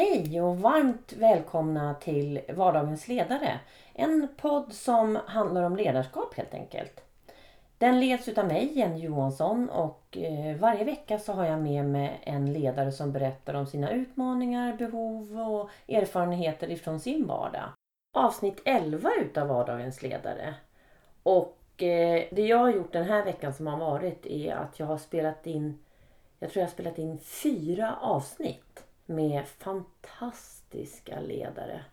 [0.00, 3.60] Hej och varmt välkomna till Vardagens ledare.
[3.94, 7.00] En podd som handlar om ledarskap helt enkelt.
[7.78, 12.20] Den leds utav mig, Jenny Johansson och eh, varje vecka så har jag med mig
[12.22, 17.68] en ledare som berättar om sina utmaningar, behov och erfarenheter ifrån sin vardag.
[18.16, 20.54] Avsnitt 11 utav Vardagens ledare.
[21.22, 24.86] Och eh, det jag har gjort den här veckan som har varit är att jag
[24.86, 25.78] har spelat in,
[26.38, 28.69] jag tror jag har spelat in fyra avsnitt
[29.10, 31.84] med fantastiska ledare.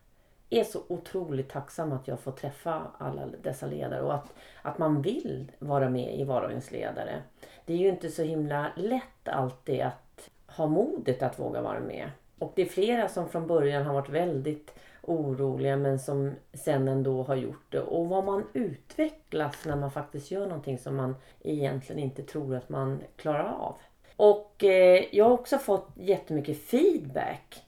[0.49, 4.77] Jag är så otroligt tacksam att jag får träffa alla dessa ledare och att, att
[4.77, 7.21] man vill vara med i Vardagens ledare.
[7.65, 12.09] Det är ju inte så himla lätt alltid att ha modet att våga vara med.
[12.39, 17.23] Och det är flera som från början har varit väldigt oroliga men som sen ändå
[17.23, 17.81] har gjort det.
[17.81, 22.69] Och vad man utvecklas när man faktiskt gör någonting som man egentligen inte tror att
[22.69, 23.75] man klarar av.
[24.17, 27.63] Och eh, jag har också fått jättemycket feedback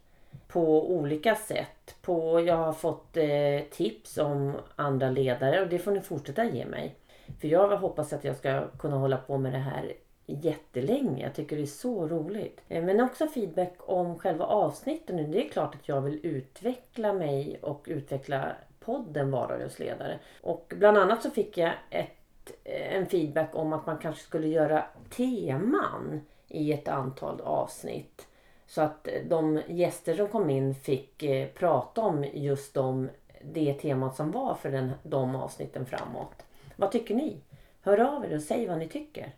[0.48, 1.95] på olika sätt.
[2.02, 6.65] På, jag har fått eh, tips om andra ledare och det får ni fortsätta ge
[6.65, 6.96] mig.
[7.41, 9.93] För jag hoppas att jag ska kunna hålla på med det här
[10.26, 11.23] jättelänge.
[11.23, 12.62] Jag tycker det är så roligt.
[12.70, 15.27] Eh, men också feedback om själva avsnitten nu.
[15.27, 20.20] Det är klart att jag vill utveckla mig och utveckla podden Vardagens ledare.
[20.41, 24.48] Och bland annat så fick jag ett, eh, en feedback om att man kanske skulle
[24.48, 28.27] göra teman i ett antal avsnitt.
[28.67, 33.09] Så att eh, de gäster som kom in fick eh, prata om just de,
[33.41, 36.45] det temat som var för den, de avsnitten framåt.
[36.75, 37.37] Vad tycker ni?
[37.81, 39.31] Hör av er och säg vad ni tycker.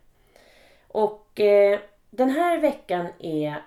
[0.88, 3.62] Och eh, den här veckan är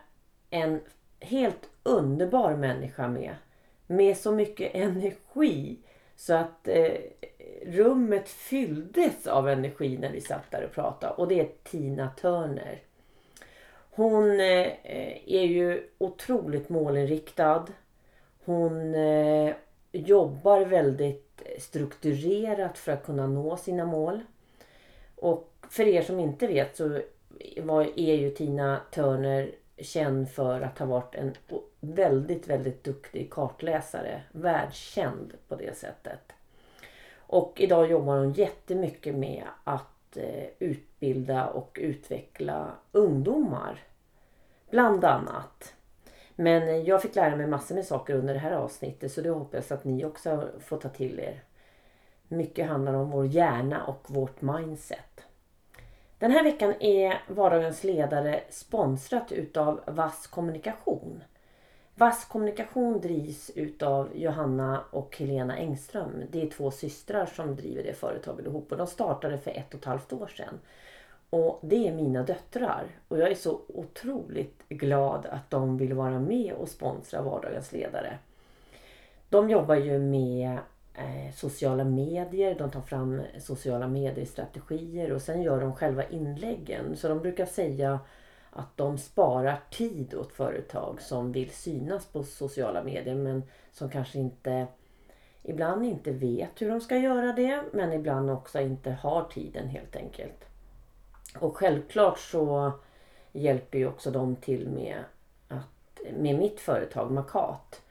[0.50, 0.82] en
[1.20, 3.36] helt underbar människa med.
[3.88, 5.78] Med så mycket energi
[6.16, 6.94] så att eh,
[7.66, 11.14] rummet fylldes av energi när vi satt där och pratade.
[11.14, 12.82] Och det är Tina Turner.
[13.96, 14.68] Hon eh,
[15.26, 17.66] är ju otroligt målinriktad.
[18.46, 19.54] Hon eh,
[19.92, 24.20] jobbar väldigt strukturerat för att kunna nå sina mål.
[25.16, 27.02] Och för er som inte vet så
[27.96, 31.34] är ju Tina Turner känd för att ha varit en
[31.80, 34.22] väldigt, väldigt duktig kartläsare.
[34.32, 36.34] Världskänd på det sättet.
[37.16, 43.84] Och idag jobbar hon jättemycket med att Eh, utbilda och utveckla ungdomar.
[44.70, 45.74] Bland annat.
[46.36, 49.30] Men eh, jag fick lära mig massor med saker under det här avsnittet så det
[49.30, 51.44] hoppas jag att ni också får ta till er.
[52.28, 55.24] Mycket handlar om vår hjärna och vårt mindset.
[56.20, 61.24] Den här veckan är Vardagens ledare sponsrat utav Vass Kommunikation.
[61.98, 66.24] Vass kommunikation drivs utav Johanna och Helena Engström.
[66.32, 69.80] Det är två systrar som driver det företaget ihop och de startade för ett och
[69.80, 70.60] ett halvt år sedan.
[71.30, 76.20] Och det är mina döttrar och jag är så otroligt glad att de vill vara
[76.20, 78.18] med och sponsra Vardagens ledare.
[79.30, 80.58] De jobbar ju med
[80.94, 86.98] eh, sociala medier, de tar fram sociala mediestrategier och sen gör de själva inläggen.
[86.98, 88.00] Så de brukar säga
[88.58, 94.20] att de sparar tid åt företag som vill synas på sociala medier men som kanske
[94.20, 94.68] inte
[95.44, 99.96] ibland inte vet hur de ska göra det men ibland också inte har tiden helt
[99.96, 100.46] enkelt.
[101.40, 102.72] Och självklart så
[103.32, 105.04] hjälper ju också de till med,
[105.48, 107.82] att, med mitt företag Makat.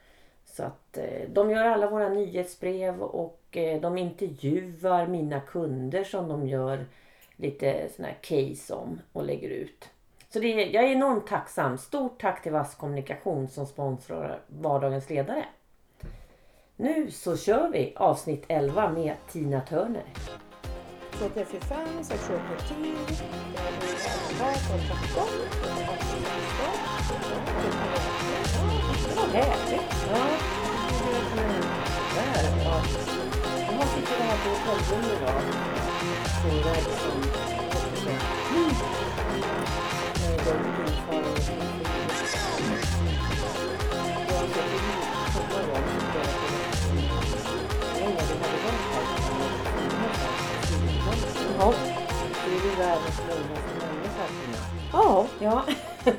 [0.45, 6.29] Så att eh, de gör alla våra nyhetsbrev och eh, de intervjuar mina kunder som
[6.29, 6.87] de gör
[7.37, 9.91] lite såna här case om och lägger ut.
[10.35, 11.79] Så det är, jag är enormt tacksam.
[11.79, 15.45] Stort tack till Vass Kommunikation som sponsrar Vardagens ledare.
[16.77, 20.05] Nu så kör vi avsnitt 11 med Tina Turner.
[21.19, 22.43] 345, 610,
[24.41, 25.25] bakom 13,
[29.17, 30.07] Vad härligt!
[30.11, 30.27] Ja,
[32.15, 32.65] där.
[32.65, 32.83] Ja.
[33.73, 35.43] Jag sitter här på hotellrum idag.
[36.43, 37.45] Så det liksom...
[40.35, 40.41] Ja,
[52.47, 54.27] du är världens lugnaste människa
[55.41, 55.65] Ja.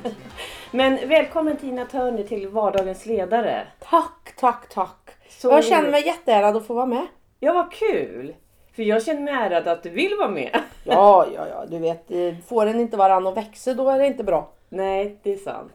[0.70, 3.66] Men välkommen Tina Turner till Vardagens ledare.
[3.78, 5.10] Tack, tack, tack.
[5.28, 7.06] Så jag känner mig jätteärad att få vara med.
[7.40, 8.34] Ja, vad kul!
[8.76, 10.60] För jag känner mig ärad att du vill vara med.
[10.84, 12.06] Ja, ja, ja, du vet,
[12.46, 14.48] får den inte varann att växa då är det inte bra.
[14.68, 15.72] Nej, det är sant.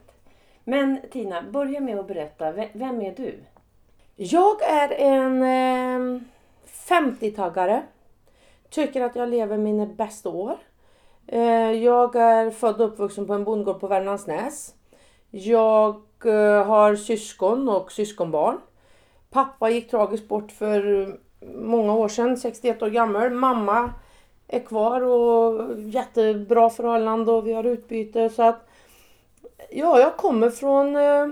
[0.64, 2.52] Men Tina, börja med att berätta.
[2.72, 3.38] Vem är du?
[4.16, 6.20] Jag är en eh,
[6.88, 7.82] 50-taggare.
[8.70, 10.56] Tycker att jag lever mina bästa år.
[11.26, 14.74] Eh, jag är född och uppvuxen på en bondgård på Värmlandsnäs.
[15.30, 18.58] Jag eh, har syskon och syskonbarn.
[19.30, 21.12] Pappa gick tragiskt bort för
[21.54, 23.30] många år sedan, 61 år gammal.
[23.30, 23.92] Mamma
[24.48, 28.28] är kvar och jättebra förhållande och vi har utbyte.
[28.28, 28.68] Så att,
[29.70, 31.26] ja, jag kommer från eh,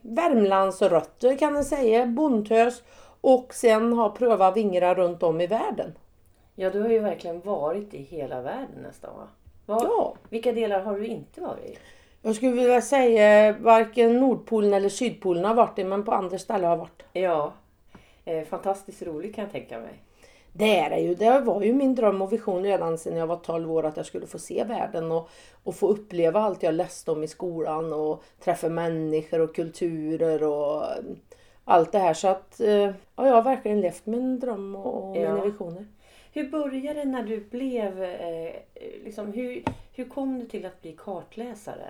[0.00, 2.82] Värmlands rötter kan man säga, bondtös
[3.20, 5.92] och sen har prövat vingra runt om i världen.
[6.54, 9.28] Ja, du har ju verkligen varit i hela världen nästan va?
[9.66, 10.14] Var, Ja.
[10.28, 11.78] Vilka delar har du inte varit i?
[12.22, 16.64] Jag skulle vilja säga varken Nordpolen eller Sydpolen har varit det, men på andra ställen
[16.64, 17.02] har jag varit.
[17.12, 17.52] Ja,
[18.48, 20.02] fantastiskt roligt kan jag tänka mig.
[20.52, 21.14] Det är det ju.
[21.14, 24.06] Det var ju min dröm och vision redan sedan jag var 12 år att jag
[24.06, 25.28] skulle få se världen och,
[25.64, 30.92] och få uppleva allt jag läste om i skolan och träffa människor och kulturer och
[30.98, 31.16] mm,
[31.64, 32.14] allt det här.
[32.14, 35.32] Så att eh, ja, jag har verkligen levt min dröm och, och Ja.
[35.32, 35.86] mina visioner.
[36.32, 38.52] Hur började det när du blev, eh,
[39.04, 41.88] liksom, hur, hur kom du till att bli kartläsare?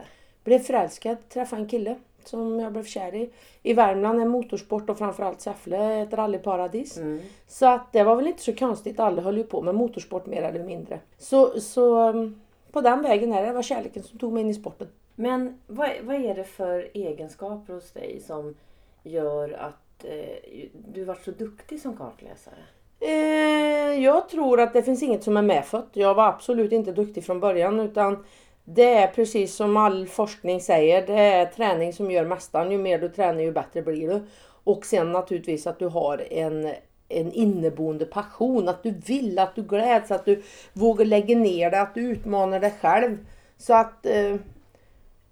[0.50, 3.30] Blev förälskad, träffade en kille som jag blev kär i.
[3.62, 6.96] I Värmland är motorsport och framförallt Säffle ett rallyparadis.
[6.96, 7.20] Mm.
[7.46, 9.00] Så att det var väl inte så konstigt.
[9.00, 11.00] Alla höll ju på med motorsport mer eller mindre.
[11.18, 12.40] Så, så um,
[12.72, 13.46] på den vägen är det.
[13.46, 14.88] Det var kärleken som tog mig in i sporten.
[15.14, 18.54] Men vad, vad är det för egenskaper hos dig som
[19.02, 22.64] gör att eh, du var så duktig som kartläsare?
[23.00, 25.88] Eh, jag tror att det finns inget som är medfött.
[25.92, 28.24] Jag var absolut inte duktig från början utan
[28.64, 31.06] det är precis som all forskning säger.
[31.06, 32.70] Det är träning som gör mästaren.
[32.70, 34.22] Ju mer du tränar ju bättre blir du.
[34.64, 36.72] Och sen naturligtvis att du har en,
[37.08, 38.68] en inneboende passion.
[38.68, 40.42] Att du vill, att du gläds, att du
[40.72, 43.26] vågar lägga ner det, att du utmanar dig själv.
[43.56, 44.36] Så att eh,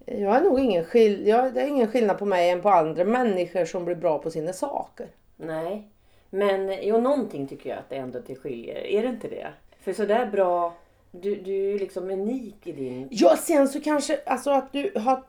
[0.05, 3.03] jag är nog ingen, skill- jag, det är ingen skillnad på mig än på andra
[3.03, 5.07] människor som blir bra på sina saker.
[5.37, 5.87] Nej.
[6.29, 8.75] Men jo, någonting tycker jag att det ändå skiljer.
[8.75, 9.47] Är det inte det?
[9.81, 10.73] För sådär bra,
[11.11, 13.07] du, du är liksom unik i din...
[13.11, 15.23] Ja, sen så kanske alltså att du har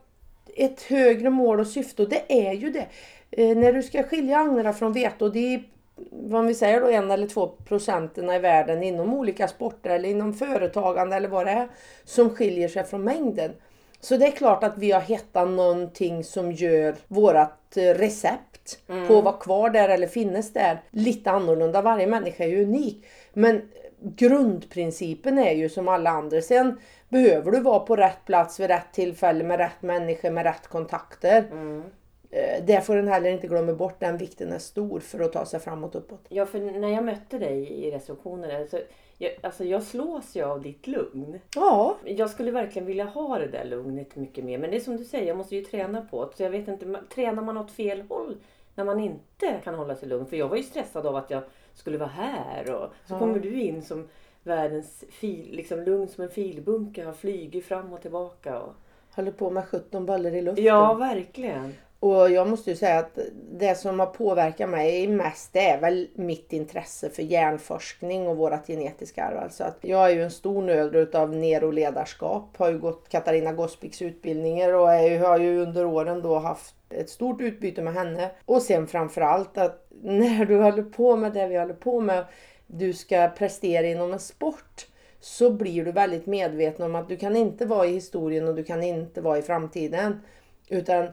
[0.56, 2.87] ett högre mål och syfte och det är ju det.
[3.31, 5.62] Eh, när du ska skilja agnarna från vete och det är
[6.11, 10.35] vad vi säger då en eller två procenterna i världen inom olika sporter eller inom
[10.35, 11.69] företagande eller vad det är
[12.05, 13.53] som skiljer sig från mängden.
[14.00, 18.79] Så det är klart att vi har hittat någonting som gör vårat eh, recept
[19.09, 21.82] på att vara kvar där eller finnas där lite annorlunda.
[21.82, 23.05] Varje människa är ju unik.
[23.32, 23.62] Men
[24.03, 26.41] grundprincipen är ju som alla andra.
[26.41, 30.67] Sen behöver du vara på rätt plats vid rätt tillfälle med rätt människor med rätt
[30.69, 31.44] kontakter.
[31.50, 31.82] Mm.
[32.31, 34.00] Eh, Det får en heller inte glömma bort.
[34.00, 36.25] Den vikten är stor för att ta sig framåt och uppåt.
[36.29, 38.79] Ja, för när jag mötte dig i receptionen så
[39.19, 41.41] jag, alltså jag slås ju av ditt lugn.
[41.55, 44.59] Ja, Jag skulle verkligen vilja ha det där lugnet mycket mer.
[44.59, 46.37] Men det är som du säger, jag måste ju träna på det.
[46.37, 48.37] Så jag vet inte, tränar man åt fel håll
[48.75, 50.27] när man inte kan hålla sig lugn?
[50.27, 51.43] För jag var ju stressad av att jag
[51.81, 54.09] skulle vara här och så kommer du in som
[54.43, 58.59] världens fil, liksom lugn som en filbunke, har flugit fram och tillbaka.
[58.59, 58.73] Och...
[59.11, 60.65] håller på med 17 bollar i luften.
[60.65, 61.75] Ja, verkligen.
[62.00, 63.19] Och jag måste ju säga att
[63.53, 68.67] det som har påverkat mig mest det är väl mitt intresse för hjärnforskning och vårat
[68.67, 69.38] genetiska arv.
[69.38, 72.56] Alltså att jag är ju en stor nördare utav neuroledarskap.
[72.56, 76.75] Har ju gått Katarina Gospiks utbildningar och är ju, har ju under åren då haft
[76.91, 78.31] ett stort utbyte med henne.
[78.44, 82.25] Och sen framförallt att när du håller på med det vi håller på med,
[82.67, 84.87] du ska prestera inom en sport
[85.20, 88.64] så blir du väldigt medveten om att du kan inte vara i historien och du
[88.64, 90.20] kan inte vara i framtiden.
[90.69, 91.08] Utan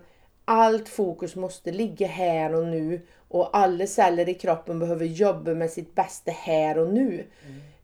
[0.46, 5.72] allt fokus måste ligga här och nu och alla celler i kroppen behöver jobba med
[5.72, 7.26] sitt bästa här och nu.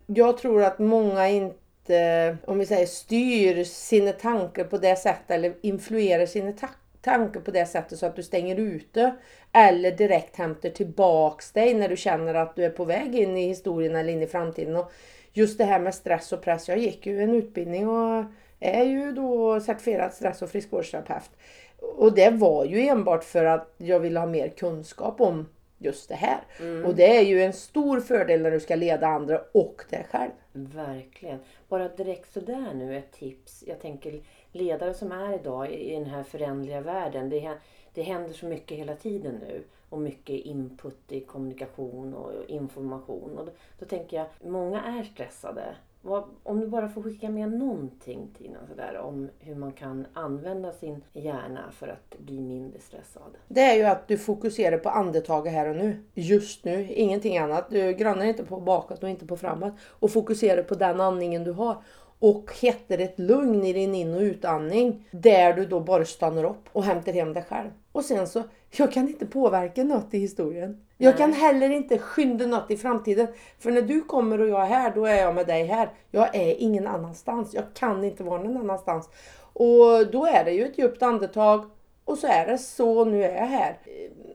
[0.05, 5.53] Jag tror att många inte, om vi säger styr sina tankar på det sättet eller
[5.61, 6.67] influerar sina ta-
[7.03, 9.15] tankar på det sättet så att du stänger ute
[9.51, 13.47] eller direkt hämtar tillbaks dig när du känner att du är på väg in i
[13.47, 14.75] historien eller in i framtiden.
[14.75, 14.91] Och
[15.33, 16.69] just det här med stress och press.
[16.69, 18.25] Jag gick ju en utbildning och
[18.59, 21.31] är ju då certifierad stress och friskvårdsterapeut.
[21.79, 26.15] Och det var ju enbart för att jag ville ha mer kunskap om just det
[26.15, 26.39] här.
[26.85, 30.31] Och det är ju en stor fördel när du ska leda andra och dig själv.
[30.51, 31.39] Verkligen.
[31.69, 33.63] Bara direkt sådär nu ett tips.
[33.67, 34.21] Jag tänker
[34.53, 37.29] ledare som är idag i den här förändliga världen.
[37.29, 37.57] Det,
[37.93, 39.63] det händer så mycket hela tiden nu.
[39.89, 43.37] Och mycket input i kommunikation och information.
[43.37, 45.75] Och då, då tänker jag, många är stressade.
[46.05, 50.71] Vad, om du bara får skicka med någonting Tina sådär, om hur man kan använda
[50.71, 53.37] sin hjärna för att bli mindre stressad.
[53.47, 56.03] Det är ju att du fokuserar på andetaget här och nu.
[56.13, 57.69] Just nu, ingenting annat.
[57.69, 59.73] Du grannar inte på bakåt och inte på framåt.
[59.81, 61.83] Och fokuserar på den andningen du har.
[62.23, 65.07] Och hittar ett lugn i din in och utandning.
[65.11, 67.69] Där du då bara stannar upp och hämtar hem dig själv.
[67.91, 70.85] Och sen så, jag kan inte påverka något i historien.
[70.97, 73.27] Jag kan heller inte skynda något i framtiden.
[73.59, 75.89] För när du kommer och jag är här, då är jag med dig här.
[76.11, 77.53] Jag är ingen annanstans.
[77.53, 79.09] Jag kan inte vara någon annanstans.
[79.53, 81.65] Och då är det ju ett djupt andetag
[82.05, 83.77] Och så är det så, nu är jag här.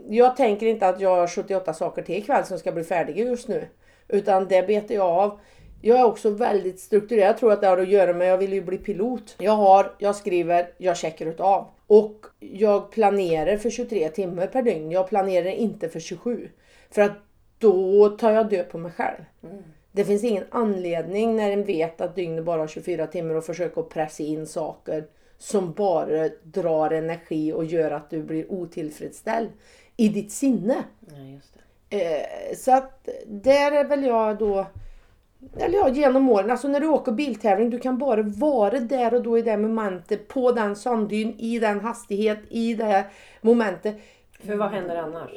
[0.08, 3.48] Jag tänker inte att jag har 78 saker till ikväll som ska bli färdiga just
[3.48, 3.68] nu.
[4.08, 5.40] Utan det betar jag av.
[5.80, 7.28] Jag är också väldigt strukturerad.
[7.28, 9.36] Jag tror att det har att göra med, jag vill ju bli pilot.
[9.38, 11.70] Jag har, jag skriver, jag checkar utav.
[11.86, 14.90] Och jag planerar för 23 timmar per dygn.
[14.90, 16.48] Jag planerar inte för 27.
[16.90, 17.12] För att
[17.58, 19.24] då tar jag död på mig själv.
[19.42, 19.62] Mm.
[19.92, 23.82] Det finns ingen anledning när en vet att dygnet bara har 24 timmar att försöka
[23.82, 25.04] pressa in saker
[25.38, 29.48] som bara drar energi och gör att du blir otillfredsställd
[29.96, 30.84] i ditt sinne.
[31.00, 31.54] Ja, just
[31.88, 32.16] det.
[32.50, 34.66] Eh, så att där är väl jag då
[35.56, 36.50] eller ja, genom åren.
[36.50, 40.28] Alltså när du åker biltävling, du kan bara vara där och då i det momentet,
[40.28, 43.04] på den sanddyn, i den hastighet, i det
[43.40, 43.96] momentet.
[44.46, 45.30] För vad händer annars?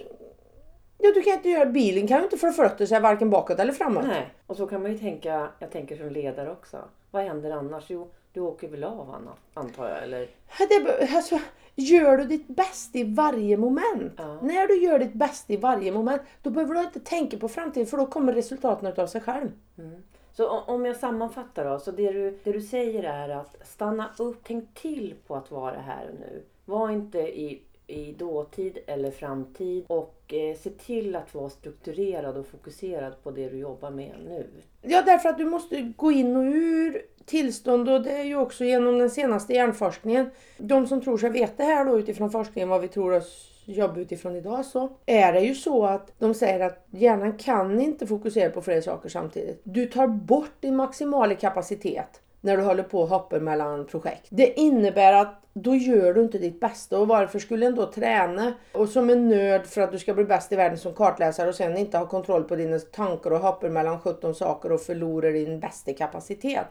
[0.97, 4.05] Ja, du kan inte göra, bilen kan ju inte förflytta sig varken bakåt eller framåt.
[4.07, 6.77] Nej, och så kan man ju tänka, jag tänker som ledare också.
[7.11, 7.83] Vad händer annars?
[7.87, 10.03] Jo, du åker väl av Anna, antar jag?
[10.03, 10.27] Eller?
[10.57, 11.39] Det, alltså,
[11.75, 14.13] gör du ditt bästa i varje moment.
[14.17, 14.41] Ja.
[14.41, 17.87] När du gör ditt bästa i varje moment, då behöver du inte tänka på framtiden
[17.87, 19.51] för då kommer resultaten av sig själv.
[19.77, 20.03] Mm.
[20.33, 24.39] Så om jag sammanfattar då, så det du, det du säger är att stanna upp,
[24.43, 26.43] tänk till på att vara här och nu.
[26.65, 27.61] Var inte i
[27.91, 33.49] i dåtid eller framtid och eh, se till att vara strukturerad och fokuserad på det
[33.49, 34.47] du jobbar med nu.
[34.81, 38.63] Ja, därför att du måste gå in och ur tillstånd och det är ju också
[38.63, 40.29] genom den senaste hjärnforskningen.
[40.57, 44.35] De som tror sig veta här då utifrån forskningen vad vi tror oss jobba utifrån
[44.35, 48.61] idag så är det ju så att de säger att hjärnan kan inte fokusera på
[48.61, 49.61] flera saker samtidigt.
[49.63, 54.27] Du tar bort din maximala kapacitet när du håller på och hoppar mellan projekt.
[54.29, 56.99] Det innebär att då gör du inte ditt bästa.
[56.99, 60.23] Och varför skulle en då träna och som en nörd för att du ska bli
[60.23, 63.69] bäst i världen som kartläsare och sen inte ha kontroll på dina tankar och hoppar
[63.69, 66.65] mellan 17 saker och förlorar din bästa kapacitet.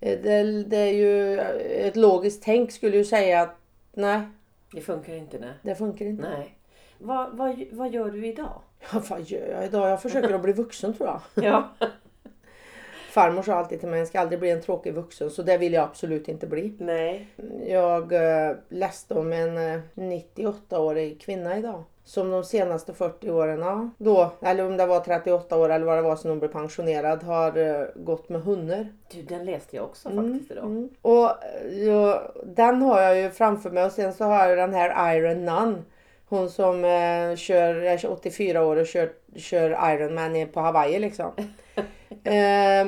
[0.00, 3.56] Eh, det, det är ju ett logiskt tänk skulle ju säga att
[3.92, 4.20] nej.
[4.72, 5.52] Det funkar inte nej.
[5.62, 6.28] Det funkar inte.
[6.28, 6.58] Nej.
[6.98, 8.62] Vad, vad, vad gör du idag?
[8.92, 9.90] Ja, vad gör jag idag?
[9.90, 11.44] Jag försöker att bli vuxen tror jag.
[11.44, 11.68] Ja.
[13.08, 15.30] Farmor sa alltid till mig, jag ska aldrig bli en tråkig vuxen.
[15.30, 16.72] Så det vill jag absolut inte bli.
[16.78, 17.28] Nej.
[17.66, 21.84] Jag äh, läste om en eh, 98-årig kvinna idag.
[22.04, 25.98] Som de senaste 40 åren, ja, då, eller om det var 38 år eller vad
[25.98, 28.88] det var som hon blev pensionerad, har äh, gått med hundar.
[29.12, 30.64] Du, den läste jag också mm, faktiskt idag.
[30.64, 30.88] Mm.
[31.02, 31.30] Och
[31.86, 35.44] ja, den har jag ju framför mig och sen så har jag den här Iron
[35.44, 35.84] Nun.
[36.28, 41.32] Hon som eh, kör, är 84 år och kör, kör Ironman på Hawaii liksom.
[42.28, 42.86] eh,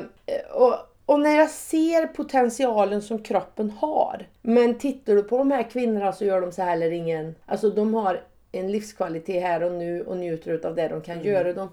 [0.51, 0.75] och,
[1.07, 4.29] och när jag ser potentialen som kroppen har.
[4.43, 7.35] Men tittar du på de här kvinnorna så gör de så heller ingen...
[7.47, 8.21] Alltså de har
[8.53, 11.27] en livskvalitet här och nu och njuter av det de kan mm.
[11.27, 11.53] göra.
[11.53, 11.69] De,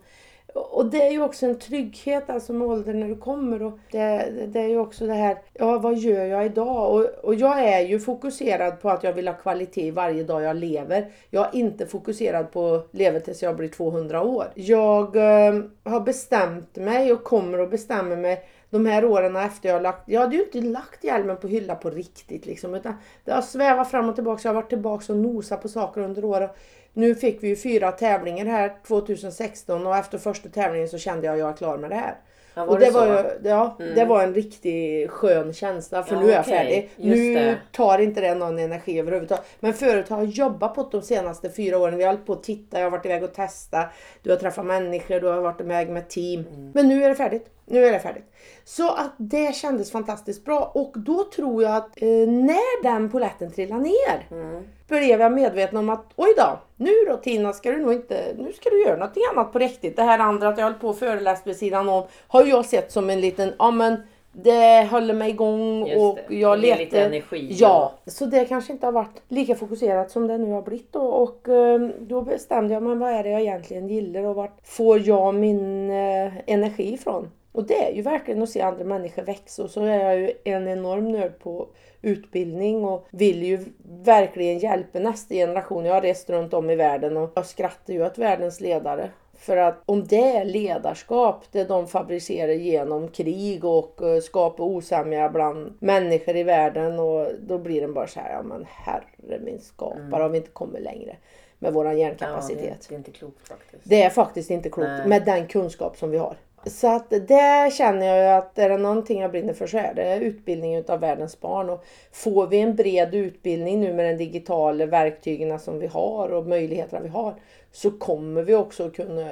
[0.57, 3.63] och det är ju också en trygghet alltså med åldern när du kommer.
[3.63, 6.93] Och det, det är ju också det här, ja vad gör jag idag?
[6.93, 10.55] Och, och jag är ju fokuserad på att jag vill ha kvalitet varje dag jag
[10.55, 11.11] lever.
[11.29, 14.45] Jag är inte fokuserad på att leva tills jag blir 200 år.
[14.55, 19.75] Jag eh, har bestämt mig och kommer att bestämma mig de här åren efter jag
[19.75, 22.75] har lagt, jag hade ju inte lagt hjälmen på hylla på riktigt liksom.
[22.75, 22.93] Utan
[23.25, 24.41] det har svävat fram och tillbaka.
[24.43, 26.49] Jag har varit tillbaka och nosat på saker under åren.
[26.97, 31.33] Nu fick vi ju fyra tävlingar här 2016 och efter första tävlingen så kände jag
[31.33, 32.15] att jag är klar med det här.
[32.53, 33.95] Ja, och det, det var, ju, ja, mm.
[33.95, 36.57] det var en riktigt skön känsla för ja, nu är jag okay.
[36.57, 36.89] färdig.
[36.95, 37.57] Just nu det.
[37.71, 39.45] tar inte det någon energi överhuvudtaget.
[39.59, 41.97] Men förut har jag jobbat på de senaste fyra åren.
[41.97, 43.87] Vi har hållit på att titta, jag har varit iväg och testat.
[44.21, 46.45] Du har träffat människor, du har varit iväg med team.
[46.47, 46.71] Mm.
[46.71, 47.56] Men nu är det färdigt.
[47.69, 48.33] Nu är det färdigt.
[48.63, 53.51] Så att det kändes fantastiskt bra och då tror jag att eh, när den poletten
[53.51, 54.63] trillade ner mm.
[54.88, 58.53] blev jag medveten om att oj då, nu då Tina ska du nog inte, nu
[58.53, 59.95] ska du göra någonting annat på riktigt.
[59.95, 62.91] Det här andra att jag höll på och föreläst vid sidan om har jag sett
[62.91, 63.97] som en liten, ja men
[64.31, 66.79] det håller mig igång och jag letar.
[66.79, 67.47] lite energi.
[67.51, 71.01] Ja, så det kanske inte har varit lika fokuserat som det nu har blivit då.
[71.01, 75.07] Och ehm, då bestämde jag mig vad är det jag egentligen gillar och vart får
[75.07, 77.31] jag min eh, energi ifrån?
[77.57, 80.31] Och det är ju verkligen att se andra människor växa och så är jag ju
[80.43, 81.67] en enorm nörd på
[82.01, 83.65] utbildning och vill ju
[84.03, 85.85] verkligen hjälpa nästa generation.
[85.85, 89.09] Jag har rest runt om i världen och jag skrattar ju åt världens ledare.
[89.33, 95.29] För att om det är ledarskap, det de fabricerar genom krig och uh, skapar osämja
[95.29, 99.59] bland människor i världen och då blir den bara så här, ja men herre min
[99.59, 100.21] skapare mm.
[100.21, 101.15] om vi inte kommer längre
[101.59, 102.77] med våran hjärnkapacitet.
[102.79, 103.83] Ja, det, är inte klokt faktiskt.
[103.83, 105.07] Det är faktiskt inte klokt Nej.
[105.07, 106.37] med den kunskap som vi har.
[106.69, 109.93] Så att det känner jag ju att är det någonting jag brinner för så är
[109.93, 111.69] det utbildning av världens barn.
[111.69, 116.47] Och får vi en bred utbildning nu med de digitala verktygen som vi har och
[116.47, 117.36] möjligheterna vi har
[117.71, 119.29] så kommer vi också kunna,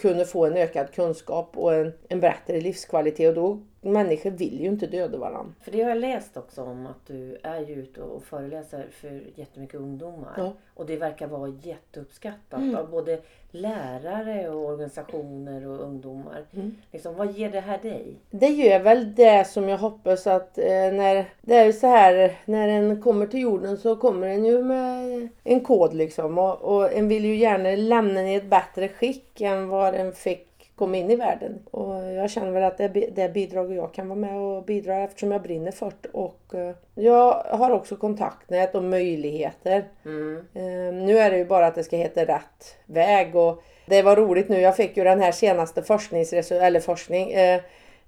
[0.00, 4.66] kunna få en ökad kunskap och en, en bättre livskvalitet och då människor vill ju
[4.68, 5.52] inte döda varandra.
[5.60, 9.22] För det har jag läst också om att du är ju ute och föreläser för
[9.34, 10.34] jättemycket ungdomar.
[10.36, 10.52] Ja.
[10.74, 12.76] Och det verkar vara jätteuppskattat Mm.
[12.76, 13.20] av både
[13.50, 16.44] lärare och organisationer och ungdomar.
[16.54, 16.76] Mm.
[16.92, 18.16] Liksom, vad ger det här dig?
[18.30, 22.68] Det gör väl det som jag hoppas att eh, när det är så här när
[22.68, 27.08] en kommer till jorden så kommer en ju med en kod liksom och, och en
[27.08, 30.51] vill ju gärna lämna den i ett bättre skick än vad en fick
[30.82, 31.58] komma in i världen.
[31.70, 34.98] Och jag känner väl att det är det bidrag jag kan vara med och bidra
[34.98, 36.08] eftersom jag brinner för det.
[36.08, 39.84] Och eh, jag har också kontaktnät och möjligheter.
[40.04, 40.36] Mm.
[40.54, 44.16] Eh, Nu är det ju bara att det ska heta rätt väg och det var
[44.16, 44.60] roligt nu.
[44.60, 47.60] Jag fick ju den här senaste forskningsresultat, eller forskning, eh,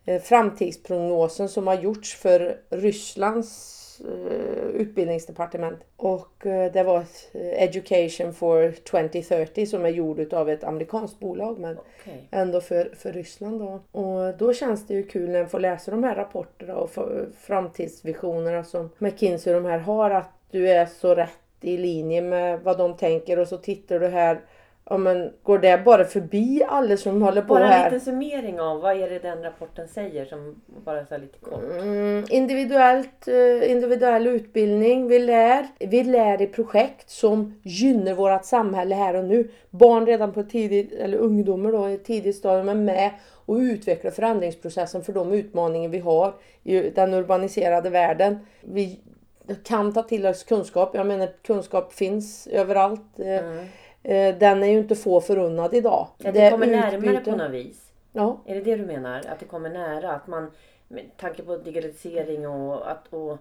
[0.07, 3.74] eh, framtidsprognosen som har gjorts för Rysslands
[4.75, 5.79] utbildningsdepartement.
[5.97, 6.99] Och eh, det var
[7.33, 12.29] eh, Education for 2030 som är gjord av ett amerikanskt bolag men Okej.
[12.31, 13.81] ändå för, för Ryssland då.
[14.01, 16.91] Och då känns det ju kul när man får läsa de här rapporterna och
[17.41, 22.61] framtidsvisionerna som McKinsey och de här har att du är så rätt i linje med
[22.61, 24.41] vad de tänker och så tittar du här
[24.91, 27.85] Ja men går det bara förbi alla som håller på Bara en här?
[27.85, 31.63] liten summering av vad är det den rapporten säger som bara så här lite kort.
[31.81, 35.09] Mm, individuellt, eh, individuell utbildning.
[35.09, 39.49] Vi lär, vi lär i projekt som gynnar vårt samhälle här och nu.
[39.71, 43.11] Barn redan på tidigt, eller ungdomar då, i tidigt stadium är med
[43.47, 48.39] och utvecklar förändringsprocessen för de utmaningar vi har i den urbaniserade världen.
[48.61, 49.01] Vi
[49.65, 50.91] kan ta till oss kunskap.
[50.95, 53.19] Jag menar kunskap finns överallt.
[53.19, 53.65] Eh, Mm.
[54.05, 56.09] Eh, Den är ju inte få förunnad idag.
[56.25, 57.93] Att det kommer är närmare på något vis.
[58.13, 58.39] Ja.
[58.47, 59.23] Är det det du menar?
[59.29, 60.13] Att det kommer nära?
[60.13, 60.51] Att man
[60.89, 63.39] med tanke på digitalisering och, att, och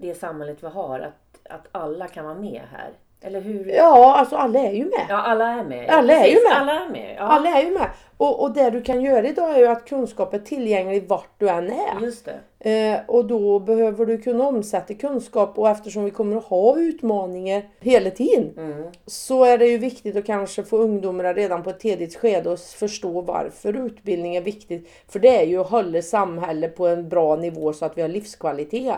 [0.00, 2.90] det samhället vi har, att, att alla kan vara med här?
[3.22, 3.68] Eller hur?
[3.68, 5.06] ja, alltså alla är ju med.
[5.08, 5.90] Ja, alla är med.
[5.90, 6.52] Alla är ju med.
[6.56, 7.14] Alla är med.
[7.18, 7.86] Ja, Alla är ju med.
[8.16, 11.48] Och, och det du kan göra idag är ju att kunskap är tillgänglig vart du
[11.48, 12.00] än är.
[12.00, 12.70] just det.
[12.70, 17.62] Eh, och då behöver du kunna omsätta kunskap och eftersom vi kommer att ha utmaningar
[17.80, 18.84] hela tiden Mm.
[19.06, 22.60] så är det ju viktigt att kanske få ungdomar redan på ett tidigt skede att
[22.60, 24.88] förstå varför utbildning är viktigt.
[25.08, 28.08] För det är ju att hålla samhället på en bra nivå så att vi har
[28.08, 28.94] livskvalitet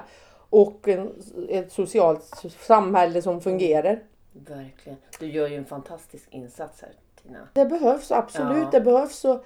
[0.51, 1.11] och en,
[1.49, 3.99] ett socialt samhälle som fungerar.
[4.33, 4.99] Verkligen.
[5.19, 6.93] Du gör ju en fantastisk insats här
[7.23, 7.49] Tina.
[7.53, 8.69] Det behövs absolut, Ja.
[8.73, 9.25] det behövs.
[9.25, 9.45] Och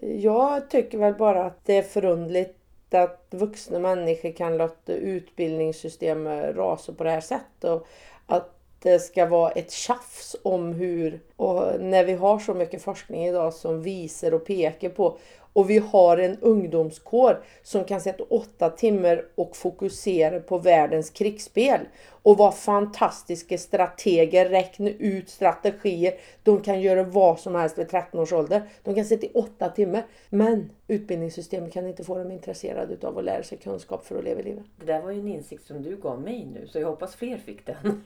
[0.00, 2.54] jag tycker väl bara att det är förundligt
[2.90, 7.64] att vuxna människor kan låta utbildningssystemet rasa på det här sättet.
[7.64, 7.86] Och
[8.26, 13.26] att det ska vara ett tjafs om hur, och när vi har så mycket forskning
[13.26, 15.18] idag som visar och pekar på
[15.58, 21.80] och vi har en ungdomskår som kan sätta åtta timmar och fokusera på världens krigsspel.
[22.22, 26.14] Och vara fantastiska strateger, räkna ut strategier.
[26.42, 28.62] De kan göra vad som helst vid 13 års ålder.
[28.82, 30.06] De kan sitta i åtta timmar.
[30.30, 34.42] Men utbildningssystemet kan inte få dem intresserade av att lära sig kunskap för att leva
[34.42, 34.64] livet.
[34.76, 37.36] Det där var ju en insikt som du gav mig nu så jag hoppas fler
[37.36, 37.76] fick den.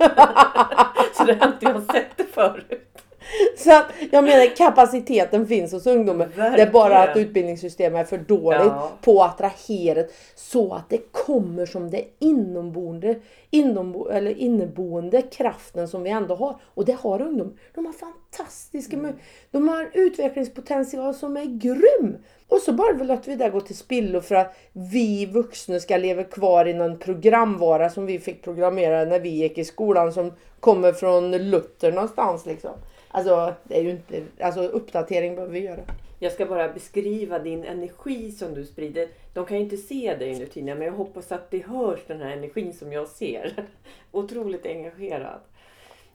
[1.17, 3.03] så det har inte jag sett det förut.
[3.57, 6.29] Så att, jag menar kapaciteten finns hos ungdomar.
[6.37, 7.29] Det är bara att Verkligen.
[7.29, 8.91] utbildningssystemet är för dåligt Ja.
[9.03, 10.05] på att attrahera
[10.35, 13.17] så att det kommer som det inomboende,
[13.51, 16.57] inombo, eller inneboende kraften som vi ändå har.
[16.75, 17.57] Och det har ungdom.
[17.75, 19.13] De har fantastiska Mm.
[19.51, 22.17] De har utvecklingspotential som är grym.
[22.49, 25.97] Och så bara vill att vi där går till spillo för att vi vuxna ska
[25.97, 30.33] leva kvar i någon programvara som vi fick programmera när vi gick i skolan som
[30.61, 32.71] kommer från Luther någonstans liksom.
[33.14, 35.83] Alltså, det är ju inte, alltså uppdatering behöver vi göra.
[36.18, 39.09] Jag ska bara beskriva din energi som du sprider.
[39.33, 42.20] De kan ju inte se dig nu Tina, men jag hoppas att det hörs den
[42.20, 43.66] här energin som jag ser.
[44.12, 45.40] Otroligt engagerad.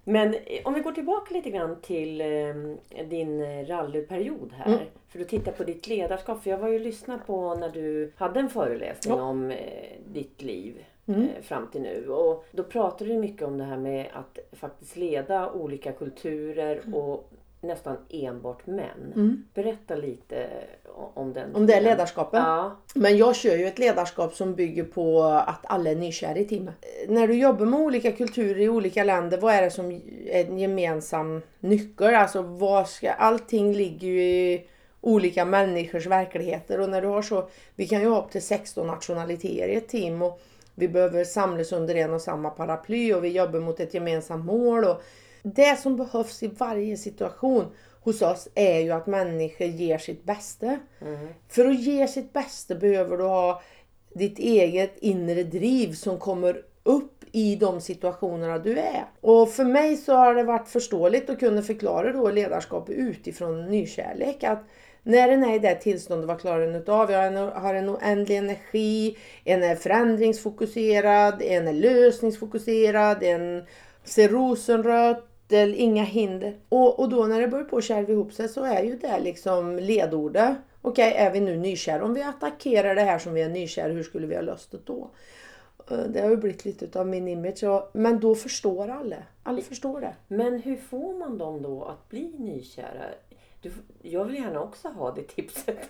[0.10, 4.74] Men eh, om vi går tillbaka lite grann till eh, din rallyperiod här.
[4.74, 4.80] Mm.
[5.10, 6.44] För att titta på ditt ledarskap.
[6.44, 9.24] För jag var ju och lyssnade på när du hade en föreläsning Ja.
[9.24, 9.58] om eh,
[10.14, 11.22] ditt liv Mm.
[11.22, 12.08] eh, fram till nu.
[12.10, 17.30] Och då pratade du mycket om det här med att faktiskt leda olika kulturer och
[17.62, 19.14] nästan enbart män.
[19.16, 19.44] Mm.
[19.54, 20.48] Berätta lite
[21.14, 21.56] om den.
[21.56, 22.40] Om det ledarskapet.
[22.40, 22.78] Ja.
[22.96, 26.76] Men jag kör ju ett ledarskap som bygger på att alla är nykära i teamet.
[27.08, 30.02] När du jobbar med olika kulturer i olika länder, vad är det som är
[30.46, 32.16] en gemensam nyckel?
[32.16, 34.66] Alltså vad ska, allting ligger ju i
[35.02, 38.88] olika människors verkligheter och när du har så, vi kan ju ha upp till 16
[38.88, 40.42] nationaliteter i ett team och
[40.76, 44.84] vi behöver samlas under en och samma paraply och vi jobbar mot ett gemensamt mål.
[44.84, 45.02] Och
[45.44, 47.66] det som behövs i varje situation
[48.04, 50.80] hos oss är ju att människor ger sitt bästa.
[51.50, 53.62] För att ge sitt bästa behöver du ha
[54.14, 59.06] ditt eget inre driv som kommer upp i de situationerna du är.
[59.22, 64.44] Och för mig så har det varit förståeligt att kunna förklara då ledarskap utifrån nykärlek.
[64.44, 64.64] Att
[65.04, 67.12] När den är i det tillståndet, vad klarar den utav?
[67.12, 73.64] Jag har en- har en oändlig energi, en är förändringsfokuserad, en är lösningsfokuserad, en
[74.08, 76.58] ser rosenrött, det är inga hinder.
[76.70, 79.76] Och, och då när det börjar på kärva ihop sig så är ju det liksom
[79.76, 80.58] ledordet.
[80.82, 82.06] Okej, är vi nu nykära?
[82.06, 84.86] Om vi attackerar det här som vi är nykära, hur skulle vi ha löst det
[84.86, 85.10] då?
[85.92, 87.64] Eh, det har ju blivit lite av min image.
[87.94, 89.16] Men då förstår alla.
[89.44, 90.16] Alla förstår det.
[90.28, 93.04] Men hur får man dem då att bli nykära?
[93.62, 95.90] Du, jag vill gärna också ha det tipset.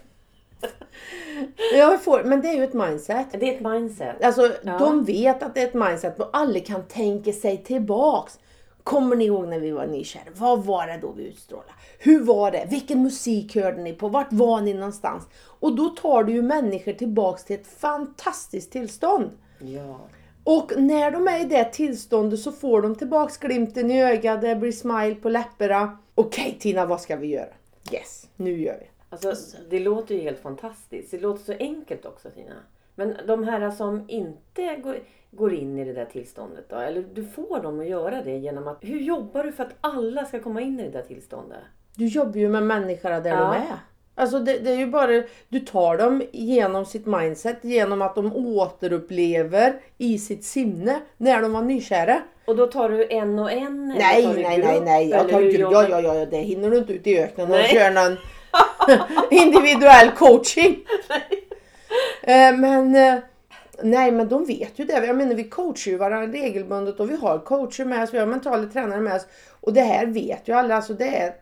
[1.73, 3.27] Jag får, men det är ju ett mindset.
[3.31, 4.23] Det är ett mindset.
[4.23, 4.77] Alltså, Ja.
[4.79, 8.39] de vet att det är ett mindset och alla kan tänka sig tillbaks.
[8.83, 10.23] Kommer ni ihåg när vi var nykära?
[10.35, 11.71] Vad var det då vi utstrålade?
[11.99, 12.67] Hur var det?
[12.69, 14.07] Vilken musik hörde ni på?
[14.09, 15.23] Vart var ni någonstans?
[15.59, 19.29] Och då tar du ju människor tillbaks till ett fantastiskt tillstånd.
[19.59, 19.99] Ja.
[20.43, 24.55] Och när de är i det tillståndet så får de tillbaks glimten i ögat, det
[24.55, 25.97] blir smile på läpparna.
[26.15, 27.49] Okej Tina, vad ska vi göra?
[27.91, 28.85] Yes, nu gör vi.
[29.09, 29.33] Alltså,
[29.69, 31.11] det låter ju helt fantastiskt.
[31.11, 32.55] Det låter så enkelt också Tina.
[32.95, 34.75] Men de här som inte
[35.31, 36.75] går, in i det där tillståndet då?
[36.75, 38.77] Eller du får dem att göra det genom att...
[38.81, 41.59] Hur jobbar du för att alla ska komma in i det där tillståndet?
[41.95, 43.35] Du jobbar ju med människor där Ja.
[43.35, 43.77] de är.
[44.15, 48.35] Alltså det, det är ju bara, du tar dem genom sitt mindset, genom att de
[48.35, 52.21] återupplever i sitt sinne när de var nykära.
[52.45, 53.87] Och då tar du en och en?
[53.87, 55.09] Nej, nej, nej, nej.
[55.09, 55.71] Jag tar grupp.
[55.71, 58.17] Ja, ja, ja, det hinner du inte ut i öknen och köra någon
[59.31, 60.86] individuell coaching.
[62.21, 63.19] Eh, men eh,
[63.81, 65.05] nej, men de vet ju det.
[65.05, 68.25] Jag menar, vi coachar ju varandra regelbundet och vi har coacher med oss, vi har
[68.25, 69.27] mentala tränare med oss.
[69.62, 70.75] Och det här vet ju alla.
[70.75, 71.33] Alltså det, är,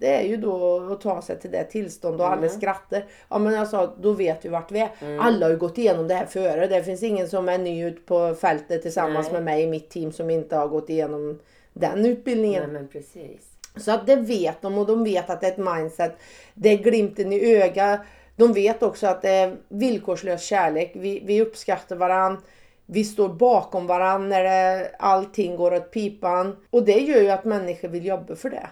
[0.00, 3.04] det är ju då att ta sig till det tillstånd och alla skrattar.
[3.28, 5.18] Ja men jag sa, då vet vi vart vi är.
[5.20, 6.66] Alla har ju gått igenom det här före.
[6.66, 9.32] Det finns ingen som är ny ut på fältet tillsammans Nej.
[9.32, 11.40] med mig i mitt team som inte har gått igenom
[11.72, 12.62] den utbildningen.
[12.62, 13.53] Nej, men precis.
[13.76, 16.16] Så att det vet de och de vet att det är ett mindset.
[16.54, 18.00] Det är glimten i ögat.
[18.36, 20.92] De vet också att det är villkorslös kärlek.
[20.94, 22.40] Vi, vi uppskattar varandra.
[22.86, 26.56] Vi står bakom varandra när det, allting går åt pipan.
[26.70, 28.66] Och det gör ju att människor vill jobba för det.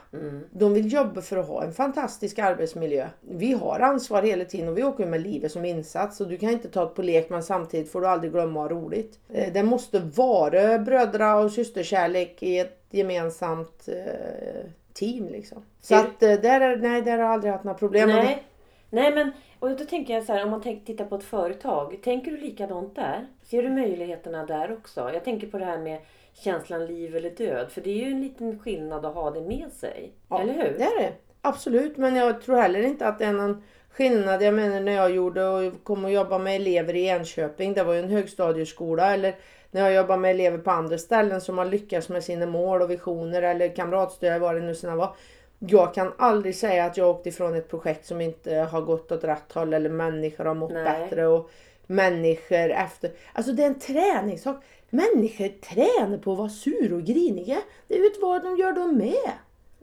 [0.51, 3.09] De vill jobba för att ha en fantastisk arbetsmiljö.
[3.21, 6.21] Vi har ansvar hela tiden och vi åker med livet som insats.
[6.21, 8.71] Och du kan inte ta det på lek men samtidigt får du aldrig glömma att
[8.71, 9.19] ha roligt.
[9.33, 15.65] Eh, Det måste vara brödra och systerkärlek i ett gemensamt eh, team liksom.
[15.81, 18.09] Så att eh, där, är, nej, där har jag aldrig haft några problem.
[18.09, 18.43] Nej.
[18.91, 21.99] Nej men, och då tänker jag så här, om man tittar på ett företag.
[22.03, 23.27] Tänker du likadant där?
[23.43, 25.11] Ser du möjligheterna där också?
[25.13, 25.99] Jag tänker på det här med
[26.33, 27.71] känslan liv eller död.
[27.71, 30.13] För det är ju en liten skillnad att ha det med sig.
[30.29, 30.79] Ja, eller hur?
[30.79, 31.13] Det är det.
[31.41, 34.43] Absolut, men jag tror heller inte att det är någon skillnad.
[34.43, 37.75] Jag menar när jag gjorde och kom och jobbade med elever i Enköping.
[37.75, 39.15] Det var ju en högstadieskola.
[39.15, 39.35] Eller
[39.75, 42.91] när jag jobbar med elever på andra ställen som har lyckats med sina mål och
[42.91, 45.15] visioner eller kamratstöd vad det nu sina var.
[45.59, 49.25] Jag kan aldrig säga att jag åkte ifrån ett projekt som inte har gått åt
[49.25, 50.85] rätt håll eller människor har mått Nej.
[50.85, 51.51] bättre och
[51.87, 53.11] människor efter.
[53.33, 54.57] Alltså det är en träningssak.
[54.91, 57.59] Människor tränar på att vara sur och griniga.
[57.89, 59.31] Det är ju ett val de gör de med.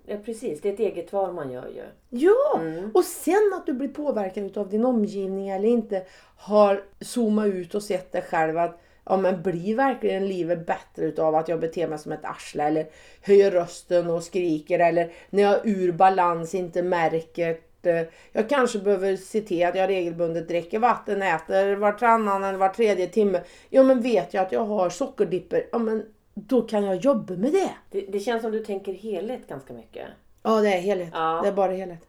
[0.05, 1.83] Ja precis, det är ett eget val man gör ju.
[2.09, 2.91] Ja, Mm.
[2.93, 6.03] och sen att du blir påverkad av din omgivning eller inte
[6.37, 11.35] har zoomat ut och sett det själv att ja, men blir verkligen livet bättre utav
[11.35, 12.85] att jag beter mig som ett arsle eller
[13.21, 18.79] höjer rösten och skriker eller när jag är ur balans inte märker eh, jag kanske
[18.79, 23.41] behöver se till att jag regelbundet dricker vatten, äter varannan eller var tredje timme.
[23.69, 27.51] Ja men vet jag att jag har sockerdipper, ja men då kan jag jobba med
[27.51, 27.69] det.
[27.91, 30.07] Det, det känns som du tänker helhet ganska mycket.
[30.43, 31.09] Ja det är helhet.
[31.13, 31.39] Ja.
[31.43, 32.05] Det är bara helhet.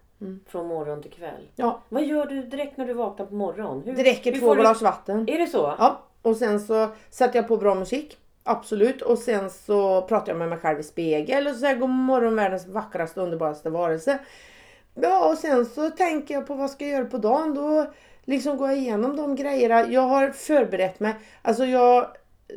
[0.47, 1.49] Från morgon till kväll.
[1.57, 3.83] Ja, Vad gör du direkt när du vaknar på morgonen?
[3.85, 5.29] Hur, det räcker hur två får du- glas vatten.
[5.29, 5.75] Är det så?
[5.79, 8.19] Ja, och sen så sätter jag på bra musik.
[8.43, 9.03] Absolut.
[9.03, 11.91] Och sen så pratar jag med mig själv i spegel och så säger jag god
[11.91, 14.19] morgon världens vackraste underbaraste varelse.
[14.95, 17.55] Ja och sen så tänker jag på vad ska jag göra på dagen.
[17.55, 17.93] Då
[18.25, 19.91] liksom går jag igenom de grejerna.
[19.91, 21.15] Jag har förberett mig.
[21.43, 22.07] Alltså jag,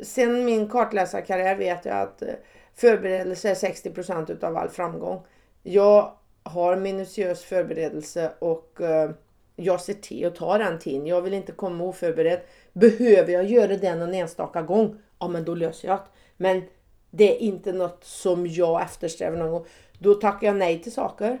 [0.02, 2.28] sen min kartläsarkarriär vet jag att eh,
[2.74, 5.26] förberedelse är 60% utav all framgång.
[5.62, 9.10] Jag har minutiös förberedelse och eh,
[9.56, 11.06] jag ser till att ta den tiden.
[11.06, 12.40] Jag vill inte komma oförberedd.
[12.72, 16.02] Behöver jag göra det någon enstaka gång, ja men då löser jag det.
[16.36, 16.62] Men
[17.10, 19.66] det är inte något som jag eftersträvar någon gång.
[19.98, 21.38] Då tackar jag nej till saker.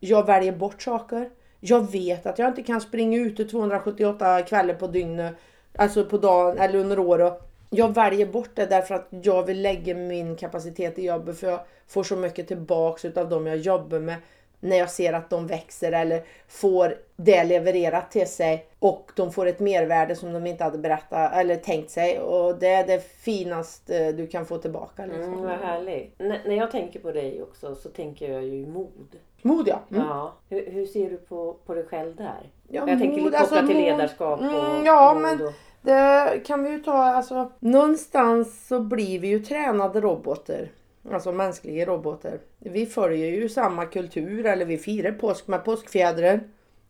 [0.00, 1.30] Jag väljer bort saker.
[1.60, 5.34] Jag vet att jag inte kan springa ute 278 kvällar på dygnet.
[5.76, 7.42] Alltså på dagen eller under året.
[7.70, 11.38] Jag väljer bort det därför att jag vill lägga min kapacitet i jobbet.
[11.38, 14.16] För jag får så mycket tillbaks utav dem jag jobbar med.
[14.62, 19.46] När jag ser att de växer eller får det levererat till sig och de får
[19.46, 22.20] ett mervärde som de inte hade berättat eller tänkt sig.
[22.20, 25.06] Och det är det finaste du kan få tillbaka.
[25.06, 25.22] Liksom.
[25.32, 26.14] Mm, vad härligt.
[26.20, 29.16] N- när jag tänker på dig också så tänker jag ju mod.
[29.42, 29.80] Mod ja.
[29.90, 30.02] Mm.
[30.06, 30.32] Ja.
[30.48, 32.50] Hur, hur ser du på, på dig själv där?
[32.68, 35.46] Ja, jag tänker mod, lite kopplat alltså, till mod- ledarskap och Mm, ja, mod men-
[35.46, 35.52] och...
[35.84, 40.68] Det kan vi ju ta, alltså någonstans så blir vi ju tränade robotar.
[41.10, 42.38] Alltså mänskliga robotar.
[42.58, 46.40] Vi följer ju samma kultur eller vi firar påsk med påskfjädrar.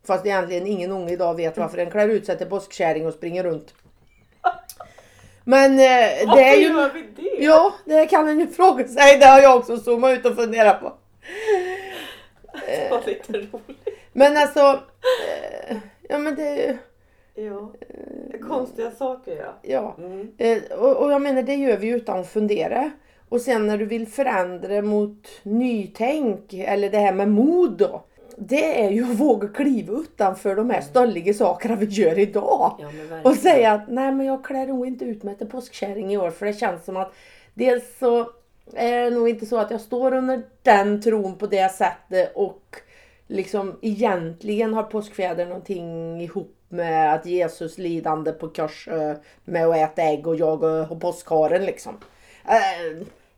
[0.06, 3.44] Fast egentligen ingen unge idag vet varför den klär ut sig till påskkärring och springer
[3.44, 3.74] runt.
[5.44, 6.66] Men eh, det är ju...
[6.66, 7.44] gör vi det?
[7.44, 9.18] Ja, det kan en ju fråga sig.
[9.18, 10.92] Det har jag också zoomat ut och funderat på.
[12.66, 13.88] Det var lite roligt.
[14.12, 14.60] Men alltså...
[15.70, 15.76] Eh,
[16.08, 16.78] ja men det.
[17.34, 17.72] Ja.
[18.48, 19.58] Konstiga saker ja.
[19.62, 19.94] Ja.
[19.98, 20.32] Mm.
[20.38, 22.90] Eh, och, och jag menar det gör vi utan att fundera.
[23.32, 28.04] Och sen när du vill förändra mot nytänk eller det här med mod då.
[28.36, 32.76] Det är ju att våga kliva utanför de här stolliga sakerna vi gör idag.
[32.78, 32.90] Ja.
[33.24, 36.30] Och säga att nej men jag klär nog inte ut mig till påskkärring i år
[36.30, 37.12] för det känns som att
[37.54, 38.30] dels så
[38.74, 42.76] är det nog inte så att jag står under den tron på det sättet och
[43.26, 49.14] liksom egentligen har påskfjäder någonting ihop med att Jesus lidande på kors eh,
[49.44, 51.98] med att äta ägg och jag och påskharen liksom.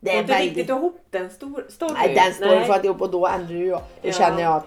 [0.05, 0.57] Det är inte väldigt...
[0.57, 1.95] riktigt ihop den stor, storyn.
[1.95, 3.79] Nej den står ju för ihop och då ändrar ju jag.
[3.81, 4.13] Då Ja.
[4.13, 4.67] känner jag att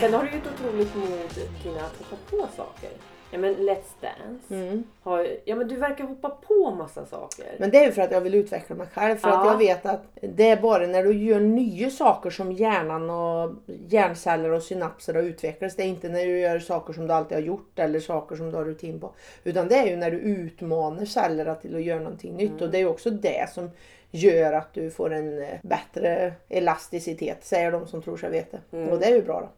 [0.00, 1.30] Sen har du ju ett otroligt mod
[1.62, 2.90] Tina att hoppa på saker.
[3.36, 4.54] Ja men Let's Dance.
[4.54, 4.84] Mm.
[5.02, 7.44] Har, ja men du verkar hoppa på massa saker.
[7.58, 9.16] Men det är ju för att jag vill utveckla mig själv.
[9.16, 9.50] För att Ja.
[9.50, 13.52] jag vet att det är bara när du gör nya saker som hjärnan och
[13.88, 15.76] hjärnceller och synapser har utvecklats.
[15.76, 18.50] Det är inte när du gör saker som du alltid har gjort eller saker som
[18.50, 19.10] du har rutin på.
[19.44, 22.62] Utan det är ju när du utmanar cellerna till att göra någonting nytt.
[22.62, 23.70] Och det är ju också det som
[24.10, 28.58] gör att du får en eh, bättre elasticitet, säger de som tror sig veta.
[28.70, 29.48] Och det är ju bra då.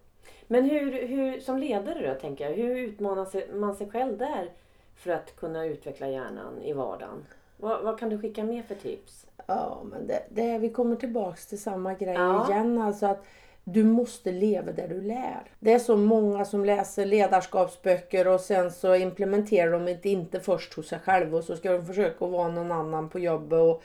[0.49, 4.51] Men hur, hur, som ledare då tänker jag, hur utmanar man sig själv där
[4.97, 7.25] för att kunna utveckla hjärnan i vardagen?
[7.57, 9.27] Vad, vad kan du skicka med för tips?
[9.47, 12.51] Ja, men det, det, vi kommer tillbaks till samma grej Ja.
[12.51, 12.79] igen.
[12.79, 13.25] Alltså att
[13.65, 15.43] du måste leva där du lär.
[15.61, 20.75] Det är så många som läser ledarskapsböcker och sen så implementerar de det inte först
[20.75, 23.59] hos sig själva och så ska de försöka att vara någon annan på jobbet.
[23.61, 23.83] Och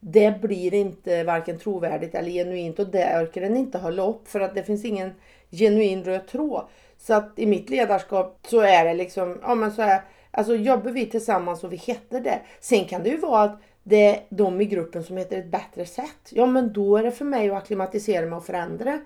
[0.00, 4.40] det blir inte varken trovärdigt eller genuint och det orkar den inte hålla upp för
[4.40, 5.10] att det finns ingen
[5.50, 6.64] genuin röd tråd.
[6.98, 10.90] Så att i mitt ledarskap så är det liksom, ja men så är Alltså jobbar
[10.90, 12.40] vi tillsammans och vi heter det.
[12.60, 15.86] Sen kan det ju vara att det är de i gruppen som heter ett bättre
[15.86, 16.30] sätt.
[16.30, 19.00] Ja men då är det för mig att acklimatisera mig och förändra.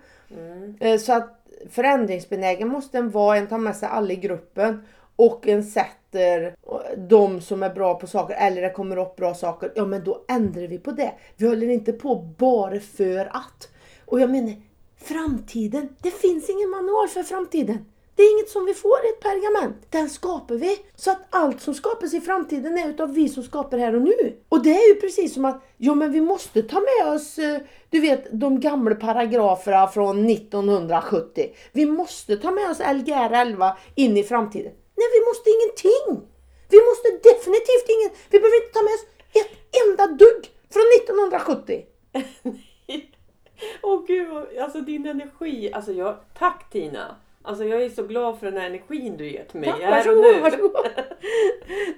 [0.80, 4.82] Eh, Så att förändringsbenägen måste en vara, en tar med sig alla i gruppen
[5.16, 6.54] och en sätter
[6.96, 9.72] de som är bra på saker eller det kommer upp bra saker.
[9.74, 11.12] Ja men då ändrar vi på det.
[11.36, 13.68] Vi håller inte på bara för att.
[14.04, 14.54] Och jag menar
[15.02, 17.84] framtiden, det finns ingen manual för framtiden.
[18.14, 19.76] Det är inget som vi får i ett pergament.
[19.90, 20.78] Den skapar vi.
[20.96, 24.36] Så att allt som skapas i framtiden är utav vi som skapar här och nu.
[24.48, 27.60] Och det är ju precis som att, ja men vi måste ta med oss, eh,
[27.90, 31.50] du vet de gamla paragraferna från 1970.
[31.72, 34.72] Vi måste ta med oss Lgr 11 in i framtiden.
[34.96, 36.28] Nej vi måste ingenting.
[36.68, 39.06] Vi måste definitivt ingen, vi behöver inte ta med oss
[39.40, 39.52] ett
[39.84, 41.84] enda dugg från 1970.
[43.82, 45.72] Åh gud, alltså din energi.
[45.72, 47.16] Alltså jag, tack Tina.
[47.42, 50.40] Alltså jag är så glad för den här energin du till mig Tack, varsågod, nu.
[50.40, 50.72] varsågod.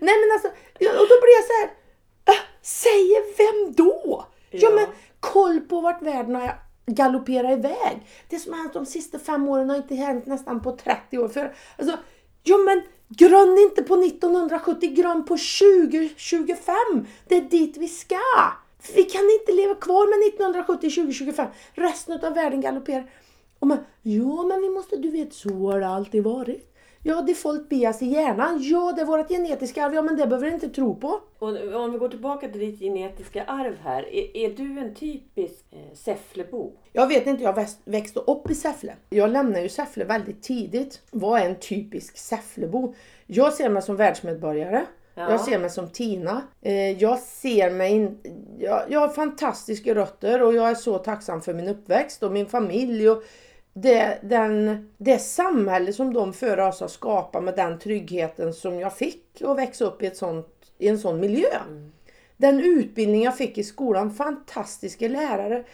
[0.00, 0.48] Nej men alltså,
[0.78, 1.70] och då blir jag så här.
[2.24, 4.26] Äh, säger vem då?
[4.50, 4.58] Ja.
[4.62, 4.70] Ja.
[4.70, 4.86] men
[5.20, 6.54] koll på vart världen har
[6.86, 8.06] galopperat iväg.
[8.28, 11.28] Det som har hänt de sista fem åren har inte hänt nästan på 30 år.
[11.28, 11.96] För, alltså,
[12.42, 16.74] ja men grön inte på 1970, grön på 2025.
[17.28, 18.16] Det är dit vi ska.
[18.94, 21.46] Vi kan inte leva kvar med 1970 2025.
[21.74, 23.10] Resten av världen galopperar.
[23.58, 26.68] Och man, ja men vi måste, du vet så har det alltid varit.
[27.04, 28.58] Ja, default bias i hjärnan.
[28.62, 29.94] Ja, det är vårt genetiska arv.
[29.94, 31.20] Ja, men det behöver du inte tro på.
[31.38, 34.02] Och om vi går tillbaka till ditt genetiska arv här.
[34.14, 36.72] Är, är du en typisk eh, Säfflebo?
[36.92, 38.94] Jag vet inte, jag växt- växte upp i Säffle.
[39.10, 41.00] Jag lämnade ju Säffle väldigt tidigt.
[41.10, 42.94] Vad är en typisk Säfflebo?
[43.26, 44.84] Jag ser mig som världsmedborgare.
[45.14, 45.30] Ja.
[45.30, 46.42] Jag ser mig som Tina.
[46.60, 47.92] Eh, Jag ser mig...
[47.92, 48.18] In...
[48.88, 53.10] Jag, har fantastiska rötter och jag är så tacksam för min uppväxt och min familj.
[53.10, 53.22] Och
[53.74, 58.96] det, den, det samhälle som de före oss har skapat med den tryggheten som jag
[58.96, 60.48] fick att växa upp i, ett sånt,
[60.78, 61.58] i en sån miljö.
[62.36, 65.64] Den utbildning jag fick i skolan, fantastiska lärare,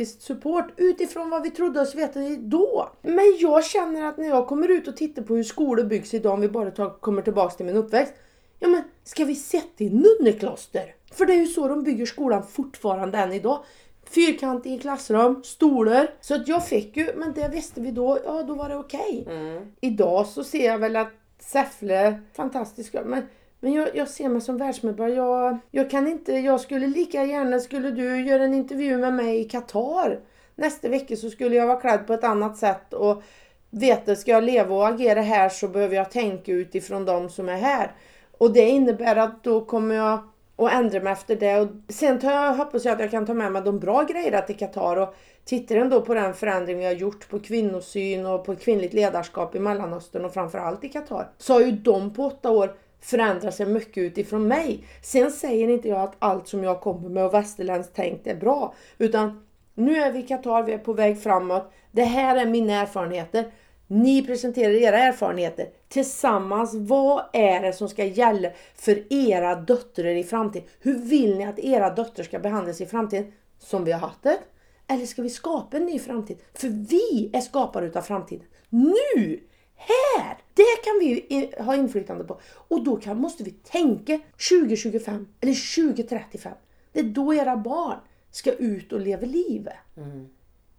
[0.00, 2.90] fantastiskt support utifrån vad vi trodde oss veta då.
[3.02, 6.32] Men jag känner att när jag kommer ut och tittar på hur skolor byggs idag,
[6.32, 8.14] om vi bara tar, kommer tillbaks till min uppväxt.
[8.60, 10.94] Ja men ska vi sätta i nunnekloster?
[11.12, 13.64] För det är ju så de bygger skolan fortfarande än idag.
[14.04, 16.10] Fyrkantig i klassrum, stolar.
[16.20, 19.26] Så att jag fick ju, men det visste vi då, ja då var det okej.
[19.28, 19.72] Mm.
[19.80, 23.22] Idag så ser jag väl att Säffle, fantastiska, men
[23.60, 25.16] men jag, jag ser mig som världsmedborgare.
[25.16, 29.40] Jag, jag kan inte, jag skulle lika gärna, skulle du göra en intervju med mig
[29.40, 30.20] i Qatar
[30.60, 33.22] nästa vecka så skulle jag vara klädd på ett annat sätt och
[33.70, 37.56] veta, ska jag leva och agera här så behöver jag tänka utifrån de som är
[37.56, 37.92] här.
[38.38, 40.18] Och det innebär att då kommer jag
[40.56, 41.60] att ändra mig efter det.
[41.60, 44.40] Och sen tar jag, hoppas jag att jag kan ta med mig de bra grejerna
[44.40, 48.56] till Qatar och tittar ändå på den förändring vi har gjort på kvinnosyn och på
[48.56, 51.30] kvinnligt ledarskap i Mellanöstern och framförallt i Qatar.
[51.38, 54.84] Så har ju de på åtta år förändrar sig mycket utifrån mig.
[55.02, 58.74] Sen säger inte jag att allt som jag kommer med och västerländskt tänkt är bra.
[58.98, 59.42] Utan
[59.74, 61.72] nu är vi i Qatar, vi är på väg framåt.
[61.92, 63.52] Det här är mina erfarenheter.
[63.86, 65.68] Ni presenterar era erfarenheter.
[65.88, 70.68] Tillsammans, vad är det som ska gälla för era döttrar i framtiden?
[70.80, 73.32] Hur vill ni att era döttrar ska behandlas i framtiden?
[73.58, 74.38] Som vi har haft det?
[74.86, 76.38] Eller ska vi skapa en ny framtid?
[76.54, 78.46] För vi är skapare utav framtiden.
[78.68, 79.40] Nu!
[79.76, 80.36] Här!
[80.60, 82.40] Det kan vi ha inflytande på.
[82.68, 84.20] Och då kan, måste vi tänka
[84.50, 86.52] 2025 eller 2035.
[86.92, 87.98] Det är då era barn
[88.30, 89.74] ska ut och leva livet.
[89.96, 90.28] Mm.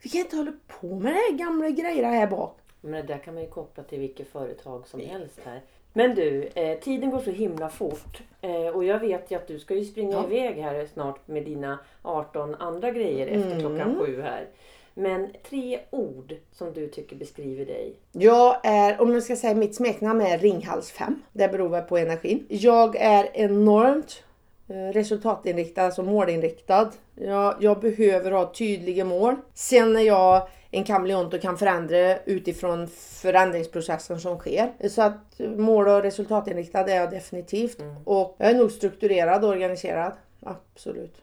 [0.04, 2.58] Vi kan inte hålla på med de här gamla grejerna här bak.
[2.82, 5.62] Men det där kan man ju koppla till vilket företag som helst här.
[5.94, 8.22] Men du, eh, tiden går så himla fort.
[8.42, 10.26] Eh, och jag vet ju att du ska ju springa Ja.
[10.30, 13.60] iväg här snart med dina 18 andra grejer efter Mm.
[13.60, 14.48] klockan sju här.
[14.94, 17.96] Men tre ord som du tycker beskriver dig.
[18.12, 21.22] Jag är, om jag ska säga mitt smeknamn är Ringhals 5.
[21.34, 22.46] Det beror väl på energin.
[22.50, 24.24] Jag är enormt
[24.68, 26.92] eh, resultatinriktad, alltså målinriktad.
[27.16, 29.36] Jag, jag behöver ha tydliga mål.
[29.54, 32.88] Sen är jag en kameleont och kan förändra utifrån
[33.22, 34.90] förändringsprocessen som sker.
[34.90, 37.78] Så att mål och resultatinriktad är jag definitivt.
[38.06, 40.14] Och jag är nog strukturerad och organiserad.
[40.40, 41.16] Absolut.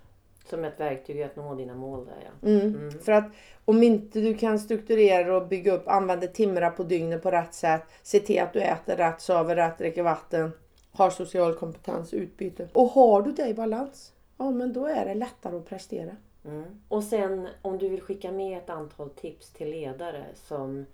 [0.49, 2.49] Som ett verktyg att nå dina mål där ja.
[2.49, 2.91] Mm.
[2.91, 3.25] För att
[3.65, 7.83] om inte du kan strukturera och bygga upp, använda timmarna på dygnet på rätt sätt,
[8.03, 10.53] se till att du äter rätt, sover rätt, dricker vatten,
[10.93, 12.69] har social kompetens, utbyte.
[12.73, 16.17] Och har du det i balans, ja men då är det lättare att prestera.
[16.45, 16.65] Mm.
[16.89, 20.87] Och sen om du vill skicka med ett antal tips till ledare som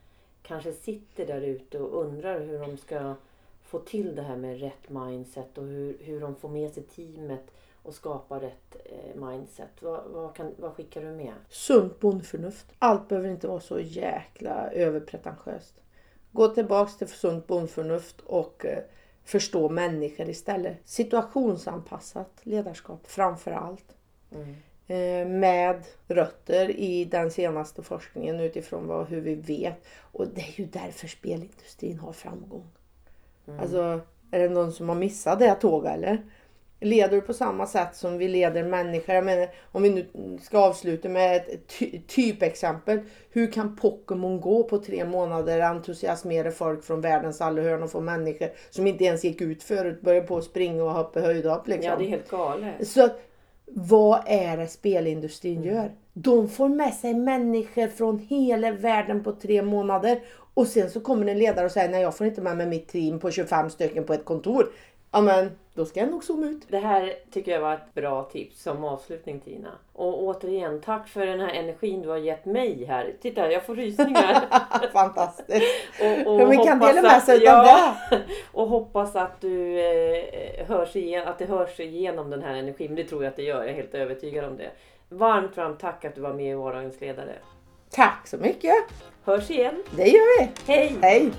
[0.42, 3.14] kanske sitter där ute och undrar hur de ska
[3.62, 7.50] få till det här med rätt mindset och hur, hur de får med sig teamet
[7.84, 9.70] och skapa rätt eh, mindset.
[9.80, 11.32] Vad, vad, kan, vad skickar du med?
[11.48, 12.66] Sunt bondförnuft.
[12.78, 15.74] Allt behöver inte vara så jäkla överpretentiöst.
[16.32, 18.82] Gå tillbaks till sunt bondförnuft och eh,
[19.24, 20.76] förstå människor istället.
[20.84, 23.96] Situationsanpassat ledarskap framför allt.
[24.32, 24.54] Mm.
[24.86, 29.84] eh, med rötter i den senaste forskningen utifrån vad, hur vi vet.
[30.12, 32.66] Och det är ju därför spelindustrin har framgång.
[33.60, 36.22] Alltså, är det någon som har missat det tåget eller?
[36.80, 39.14] Leder på samma sätt som vi leder människor?
[39.14, 40.06] Jag menar, om vi nu
[40.42, 43.00] ska avsluta med ett ty- typexempel.
[43.30, 48.00] Hur kan Pokémon gå på tre månader, entusiasmera folk från världens alla hörn och få
[48.00, 51.90] människor som inte ens gick ut förut börja på att springa och hoppa höjdhopp liksom?
[51.90, 52.88] Ja, det är helt galet.
[52.88, 53.20] Så att,
[53.66, 55.90] vad är det spelindustrin gör?
[56.12, 60.20] De får med sig människor från hela världen på tre månader.
[60.54, 62.88] Och sen så kommer en ledare och säger nej jag får inte med mig mitt
[62.88, 64.72] team på 25 stycken på ett kontor.
[65.12, 66.62] Ja men då ska jag nog zooma ut.
[66.68, 69.70] Det här tycker jag var ett bra tips som avslutning Tina.
[69.92, 73.12] Och återigen, tack för den här energin du har gett mig här.
[73.20, 74.44] Titta, jag får rysningar.
[74.92, 75.64] Fantastiskt.
[76.00, 77.96] Och, och Hur kan dela med sig utav ja,
[78.52, 82.94] Och hoppas att, du, eh, hörs igen, att det hörs igenom den här energin.
[82.94, 84.70] Det tror jag att det gör, jag är helt övertygad om det.
[85.08, 87.34] Varmt, varmt tack att du var med i Vardagens ledare.
[87.90, 88.74] Tack så mycket.
[89.24, 89.82] Hörs igen.
[89.96, 90.50] Det gör vi.
[90.66, 90.96] Hej!
[91.02, 91.32] Hej.